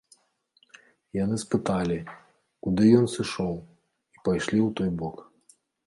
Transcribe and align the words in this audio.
Яны 1.23 1.35
спыталі, 1.43 1.99
куды 2.67 2.83
ён 3.03 3.07
сышоў, 3.17 3.55
і 4.17 4.25
пайшлі 4.29 4.59
ў 4.67 4.69
той 4.81 4.89
бок. 5.05 5.17